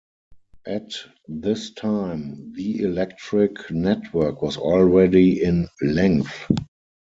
[0.65, 0.93] At
[1.27, 6.47] this time, the electric network was already in length.